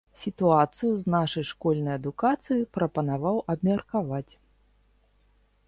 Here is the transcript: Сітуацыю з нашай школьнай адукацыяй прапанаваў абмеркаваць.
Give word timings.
Сітуацыю 0.21 0.91
з 1.01 1.11
нашай 1.15 1.45
школьнай 1.49 1.95
адукацыяй 1.99 2.63
прапанаваў 2.77 3.37
абмеркаваць. 3.55 4.27